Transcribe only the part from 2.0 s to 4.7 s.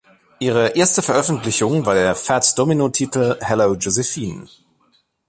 Fats-Domino-Titel "Hello Josephine".